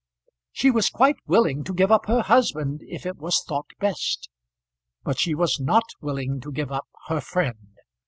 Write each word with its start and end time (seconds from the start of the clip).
She 0.51 0.71
was 0.71 0.89
quite 0.89 1.17
willing 1.27 1.63
to 1.63 1.75
give 1.75 1.91
up 1.91 2.07
her 2.07 2.23
husband 2.23 2.81
if 2.87 3.05
it 3.05 3.17
was 3.17 3.43
thought 3.43 3.67
best, 3.79 4.29
but 5.03 5.19
she 5.19 5.35
was 5.35 5.59
not 5.59 5.85
willing 6.01 6.41
to 6.41 6.51
give 6.51 6.71
up 6.71 6.87
her 7.07 7.21
friend. 7.21 7.77